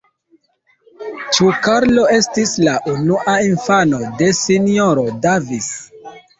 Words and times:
Ĉu 1.35 1.49
Karlo 1.67 2.07
estis 2.15 2.55
la 2.69 2.75
unua 2.95 3.37
infano 3.53 4.03
de 4.25 4.33
S-ro 4.41 5.09
Davis? 5.31 5.73